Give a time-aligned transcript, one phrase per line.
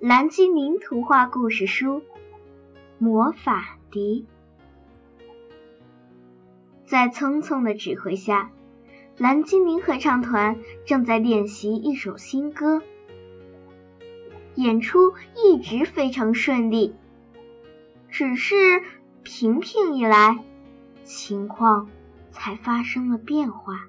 [0.00, 2.00] 蓝精灵图画故事书
[2.96, 4.26] 《魔法笛》
[6.86, 8.50] 在聪聪的指挥下，
[9.18, 12.80] 蓝精灵合唱团正在练习一首新歌，
[14.54, 16.94] 演出一直非常顺利。
[18.08, 18.54] 只是
[19.22, 20.42] 平平一来，
[21.04, 21.90] 情况
[22.30, 23.84] 才发生了变化。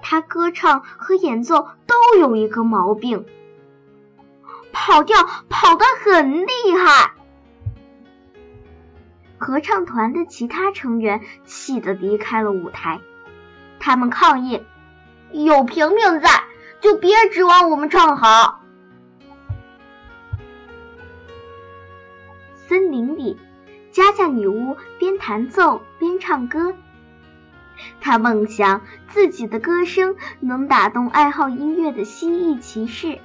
[0.00, 3.24] 他歌唱和演奏都有一个毛病。
[4.72, 5.16] 跑调
[5.48, 7.12] 跑得很厉害，
[9.38, 13.00] 合唱团的其他成员气得离开了舞台。
[13.78, 14.62] 他们抗议
[15.32, 16.44] ：“有平平在，
[16.80, 18.60] 就别指望我们唱好。”
[22.68, 23.38] 森林里，
[23.90, 26.74] 佳佳女巫边弹奏边唱歌。
[28.00, 33.18] 她梦想自己的歌声能打动爱好音乐的蜥蜴骑士。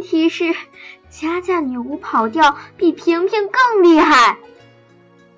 [0.00, 0.54] 问题是，
[1.10, 4.38] 佳佳女巫跑调比平平更厉害。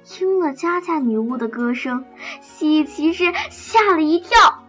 [0.05, 2.05] 听了佳佳女巫的歌声，
[2.41, 4.63] 蜥蜴骑士吓了一跳，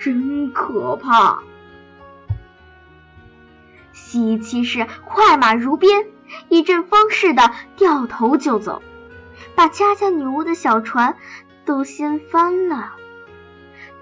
[0.00, 1.42] 真可怕！
[3.92, 6.06] 蜥蜴骑士快马如鞭，
[6.48, 8.80] 一阵风似的掉头就走，
[9.56, 11.16] 把佳佳女巫的小船
[11.66, 12.94] 都掀翻了。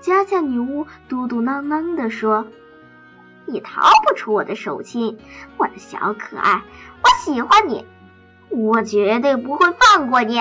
[0.00, 2.46] 佳佳女巫嘟嘟囔囔地说。
[3.46, 5.18] 你逃不出我的手心，
[5.56, 6.62] 我的小可爱，
[7.02, 7.86] 我喜欢你，
[8.50, 10.40] 我绝对不会放过你。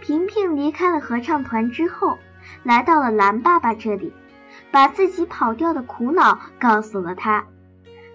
[0.00, 2.18] 平平离开了合唱团之后，
[2.62, 4.12] 来到了蓝爸爸这里，
[4.70, 7.44] 把自己跑调的苦恼告诉了他。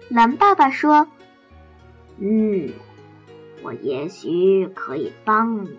[0.08, 1.06] 蓝爸爸说
[2.18, 2.72] ：“嗯，
[3.62, 5.78] 我也许可以帮你。”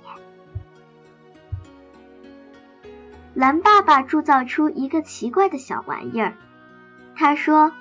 [3.36, 6.38] 蓝爸爸铸造出一个奇怪的小玩意儿，
[7.18, 7.74] 他说：“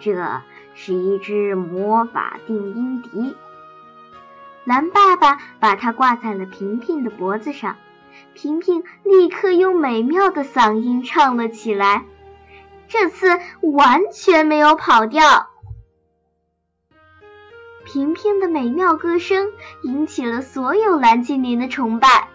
[0.00, 0.40] 这
[0.74, 3.36] 是一只魔法定音笛。”
[4.64, 7.76] 蓝爸爸把它挂在了平平的脖子上，
[8.32, 12.06] 平平立刻用美妙的嗓音唱了起来，
[12.88, 15.48] 这次完全没有跑调。
[17.84, 19.52] 平平的美妙歌声
[19.82, 22.28] 引起了所有蓝精灵的崇拜。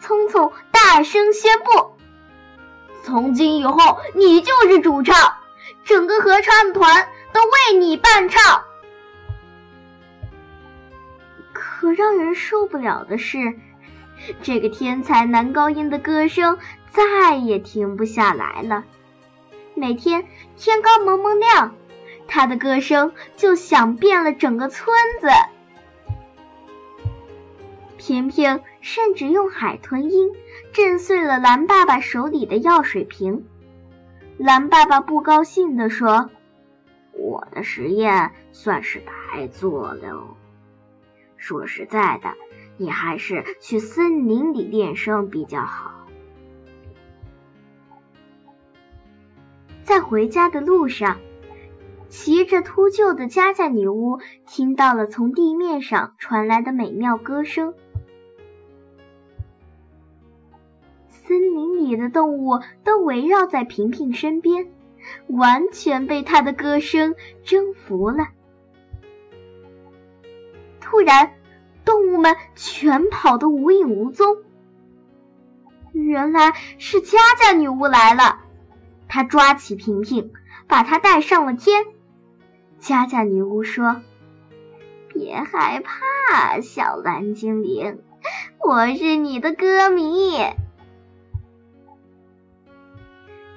[0.00, 1.92] 聪聪大声宣布
[3.04, 5.34] ：“从今以后，你就是主唱，
[5.84, 8.64] 整个合唱团都为你伴唱。”
[11.52, 13.58] 可让人受不了的是，
[14.42, 16.58] 这个天才男高音的歌声
[16.90, 18.84] 再也停不下来了。
[19.74, 20.26] 每天
[20.56, 21.74] 天刚蒙蒙亮，
[22.28, 25.28] 他的歌声就响遍了整个村子。
[27.96, 30.32] 平平甚至用海豚音
[30.72, 33.46] 震碎了蓝爸爸手里的药水瓶。
[34.36, 36.30] 蓝爸爸不高兴地说
[37.14, 40.36] ：“我的实验算是白做了。
[41.36, 42.34] 说实在的，
[42.76, 46.00] 你还是去森林里练声比较好。”
[49.84, 51.18] 在回家的路上，
[52.08, 57.74] 骑着秃鹫的佳佳女巫听到了从地面上传来的美妙歌声。
[61.32, 64.70] 森林里的动物都围绕在平平身边，
[65.28, 68.28] 完全被他的歌声征服了。
[70.78, 71.32] 突然，
[71.86, 74.42] 动物们全跑得无影无踪。
[75.92, 78.40] 原来是佳佳女巫来了，
[79.08, 80.34] 她抓起平平，
[80.66, 81.86] 把她带上了天。
[82.78, 84.02] 佳佳女巫说
[85.08, 88.02] ：“别害怕，小蓝精灵，
[88.58, 90.36] 我是你的歌迷。”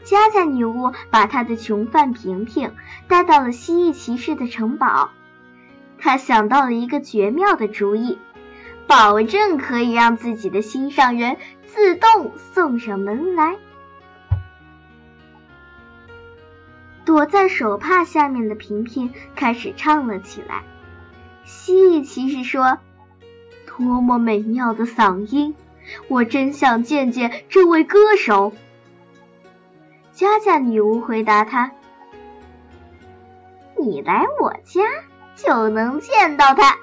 [0.06, 2.74] 佳佳女巫把她的囚犯平平
[3.10, 5.10] 带到了蜥蜴骑士的城堡。
[5.98, 8.20] 她想到了一个绝妙的主意，
[8.88, 13.58] 保证可以让自己的心上人自动送上门来。
[17.04, 20.64] 躲在手帕下面的平平开始唱了起来。
[21.44, 22.80] 蜥蜴骑士说
[23.78, 25.56] ：“多么美妙的嗓音！
[26.08, 28.54] 我真想见见这位歌手。”
[30.16, 31.74] 佳佳女巫回答他
[33.78, 34.82] ：“你来我家
[35.36, 36.78] 就能见到他。”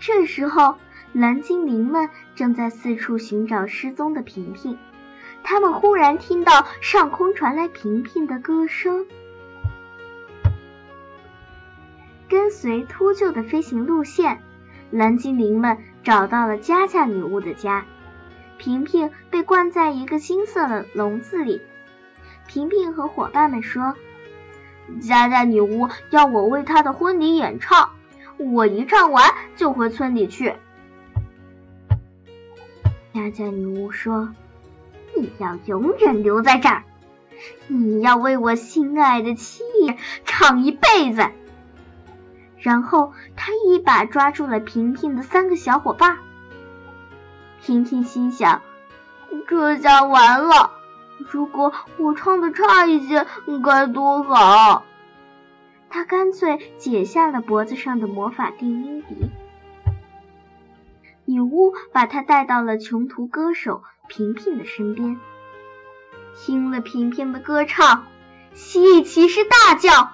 [0.00, 0.76] 这时候，
[1.12, 4.78] 蓝精灵们正在四处寻找失踪的平平。
[5.44, 9.06] 他们忽然听到上空传来平平的歌声。
[12.30, 14.40] 跟随秃鹫的飞行路线，
[14.90, 17.84] 蓝精灵们找到了佳佳女巫的家。
[18.58, 21.62] 平平被关在一个金色的笼子里，
[22.46, 23.94] 平平和伙伴们说
[25.00, 27.92] ：“家家女巫要我为她的婚礼演唱，
[28.36, 30.54] 我一唱完就回村里去。”
[33.14, 34.34] 家家女巫说
[35.16, 36.84] ：“你要永远留在这儿，
[37.68, 39.62] 你要为我心爱的妻
[40.24, 41.30] 唱一辈子。”
[42.58, 46.18] 然后他一把抓住了平平的三个小伙伴。
[47.68, 48.62] 婷婷心想
[49.46, 50.70] ：“这下完了，
[51.18, 53.26] 如果我唱的差一些，
[53.62, 54.86] 该多好！”
[55.90, 59.30] 他干脆解下了脖子上的魔法定音笛。
[61.26, 65.20] 女巫把他带到了穷途歌手平平的身边，
[66.38, 68.06] 听了平平的歌唱，
[68.54, 70.12] 蜥蜴骑士大叫：“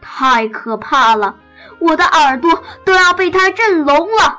[0.00, 1.36] 太可怕了！
[1.80, 4.38] 我的耳朵都要被他震聋了！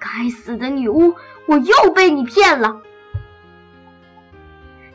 [0.00, 1.14] 该死的女巫，
[1.46, 2.82] 我又被你骗了！”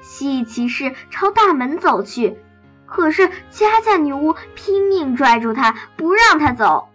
[0.01, 2.37] 蜥蜴骑士朝大门走去，
[2.85, 6.89] 可是佳佳女巫拼命拽住他，不让他走。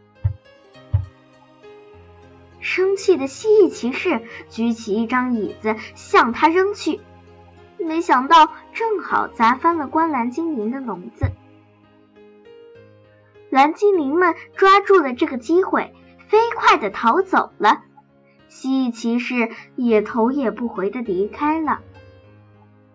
[2.61, 7.01] 生气的蜥蜴骑士举起一张椅子向他扔去，
[7.79, 11.31] 没想到正好砸翻了观蓝精灵的笼子。
[13.51, 15.93] 蓝精灵们抓住了这个机会，
[16.29, 17.83] 飞快的逃走了。
[18.53, 21.81] 蜥蜴骑士也头也不回的离开了，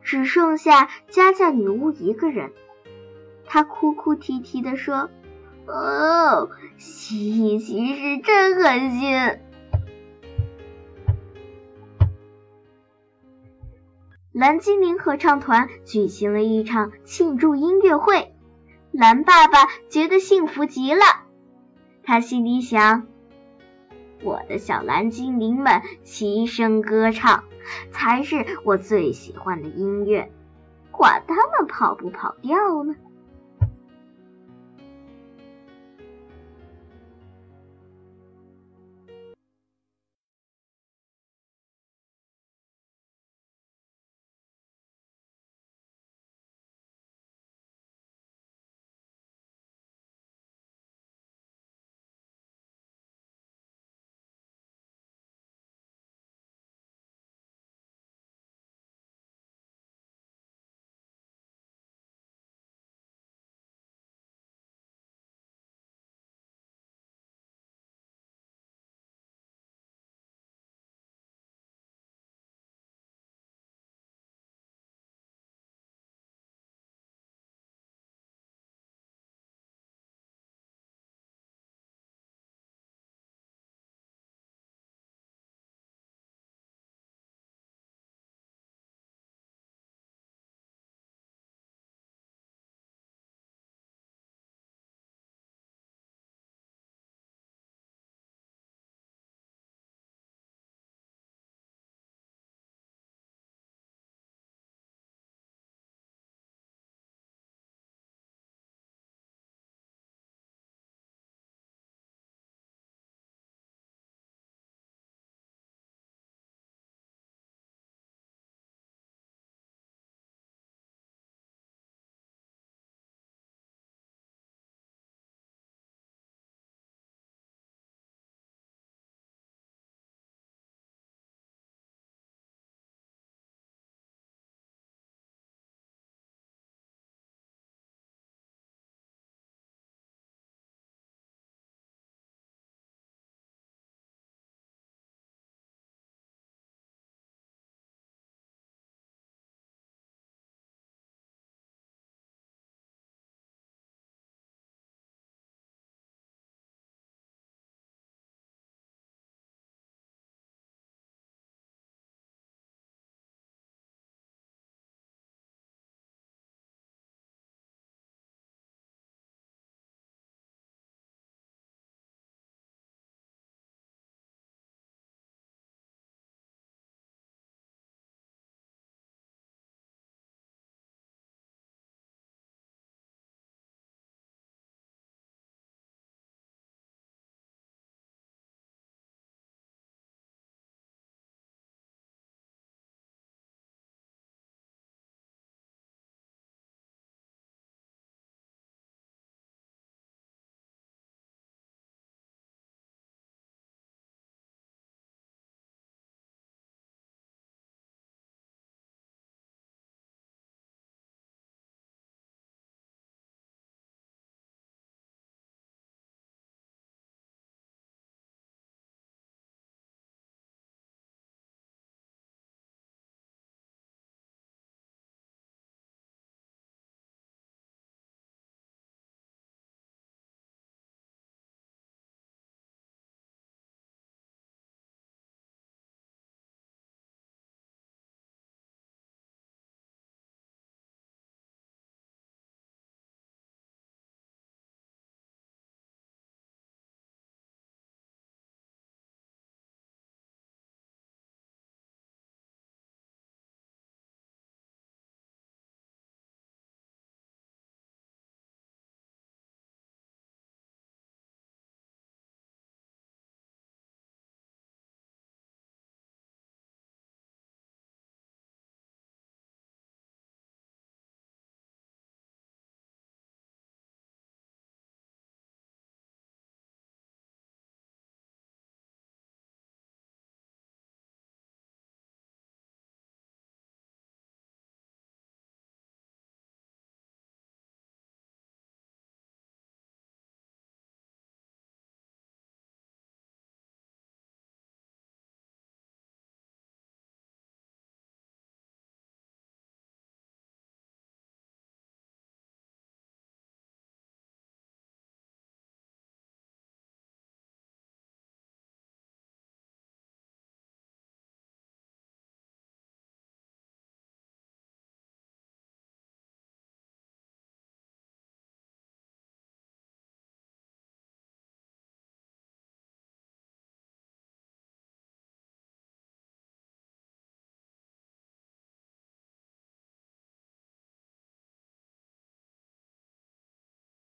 [0.04, 2.54] 只剩下加加女巫一个人。
[3.44, 5.10] 她哭哭啼啼的说
[5.66, 9.40] ：“哦，蜥蜴骑士真狠心。”
[14.32, 18.36] 蓝精灵合唱团举行了一场庆祝音乐会，
[18.92, 21.02] 蓝爸爸觉得幸福极了。
[22.04, 23.08] 他心里想
[24.24, 27.44] ：“我的小蓝精灵们齐声歌唱，
[27.92, 30.32] 才是我最喜欢的音乐，
[30.92, 32.96] 管他们跑不跑调呢。”